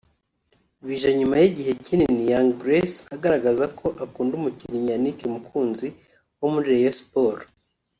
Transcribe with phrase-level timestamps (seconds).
[0.85, 5.87] bije nyuma y’igihe kinini Young Grace agaragaza ko akunda umukinnyi Yannick Mukunzi
[6.39, 7.47] wo muri Rayon Sports